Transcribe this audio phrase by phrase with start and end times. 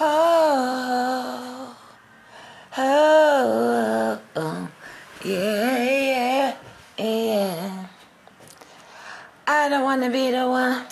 [0.00, 1.76] Oh,
[2.78, 4.68] oh, oh,
[5.24, 6.54] yeah, yeah,
[6.96, 7.86] yeah.
[9.48, 10.86] I don't wanna be the one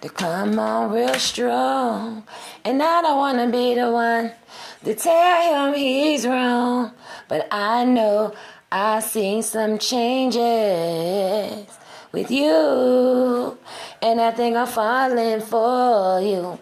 [0.00, 2.22] to come on real strong,
[2.64, 4.30] and I don't wanna be the one
[4.84, 6.92] to tell him he's wrong.
[7.26, 8.32] But I know
[8.70, 11.66] I've seen some changes
[12.12, 13.58] with you,
[14.00, 16.60] and I think I'm falling for you.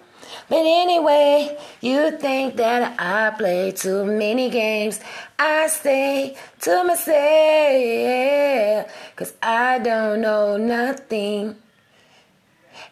[0.50, 4.98] But anyway, you think that I play too many games.
[5.38, 7.06] I stay to myself,
[9.14, 11.55] cause I don't know nothing.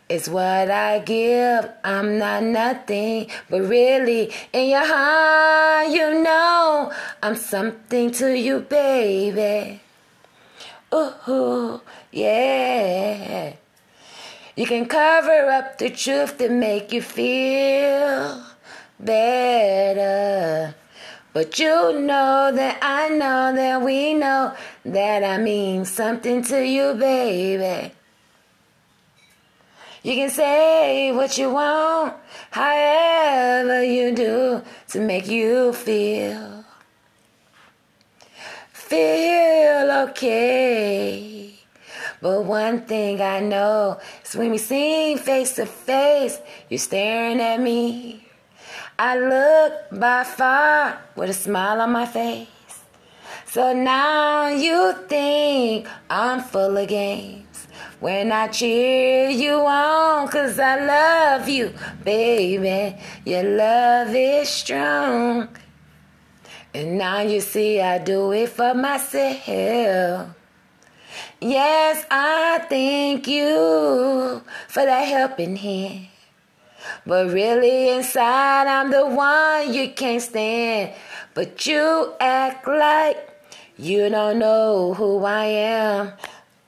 [0.08, 3.26] It's what I give, I'm not nothing.
[3.50, 9.80] But really, in your heart, you know I'm something to you, baby.
[10.94, 11.80] Ooh,
[12.12, 13.54] yeah.
[14.58, 18.42] You can cover up the truth to make you feel
[18.98, 20.74] better.
[21.32, 24.52] But you know that I know that we know
[24.84, 27.92] that I mean something to you, baby.
[30.02, 32.16] You can say what you want,
[32.50, 36.64] however you do, to make you feel.
[38.72, 41.57] Feel okay.
[42.20, 46.38] But one thing I know is when we sing face to face,
[46.68, 48.26] you're staring at me.
[48.98, 52.48] I look by far with a smile on my face.
[53.46, 57.68] So now you think I'm full of games.
[58.00, 61.72] When I cheer you on, cause I love you,
[62.04, 62.96] baby.
[63.24, 65.48] Your love is strong.
[66.74, 70.28] And now you see I do it for myself.
[71.40, 76.08] Yes, I thank you for that helping hand.
[77.06, 80.92] But really, inside, I'm the one you can't stand.
[81.34, 83.28] But you act like
[83.76, 86.12] you don't know who I am.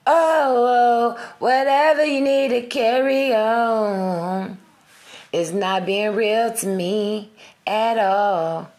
[0.06, 4.58] Oh, oh whatever you need to carry on
[5.32, 7.30] is not being real to me
[7.66, 8.70] at all.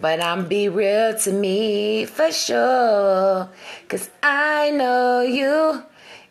[0.00, 3.48] But I'm be real to me for sure.
[3.88, 5.82] Cause I know you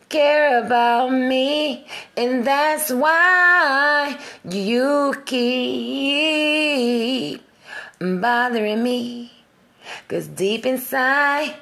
[0.09, 1.85] care about me.
[2.15, 4.17] And that's why
[4.49, 6.47] you keep
[7.99, 9.31] bothering me.
[10.07, 11.55] Cause deep inside,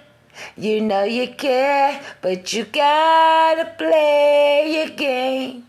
[0.58, 2.02] you know you care.
[2.22, 5.66] But you gotta play your game.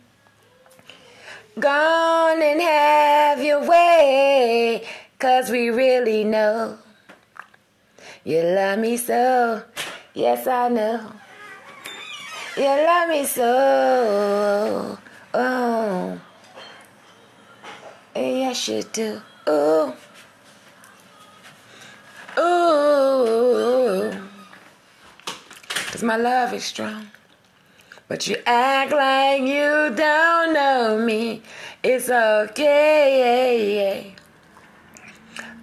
[1.58, 4.86] Gone and have your way.
[5.18, 6.78] Cause we really know
[8.22, 9.62] you love me so.
[10.12, 11.12] Yes, I know.
[12.56, 14.98] You love me so.
[15.32, 16.20] Oh.
[18.14, 19.22] Yes, you do.
[19.48, 19.92] Ooh.
[22.38, 24.12] Ooh.
[25.92, 27.06] Cause my love is strong.
[28.08, 31.42] But you act like you don't know me.
[31.82, 32.56] It's okay.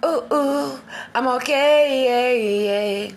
[0.02, 0.80] Ooh, ooh,
[1.14, 3.14] I'm okay.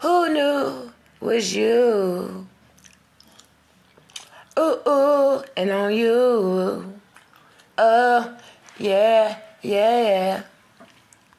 [0.00, 2.46] Who knew was you?
[4.58, 7.00] Ooh, ooh, and on you.
[7.78, 8.36] Oh,
[8.78, 10.05] yeah, yeah.